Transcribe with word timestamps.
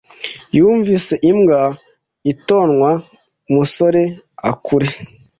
Yumvise 0.57 1.13
imbwa 1.29 1.61
itonwa 2.31 2.91
musorea 3.53 4.51
kure 4.65 4.89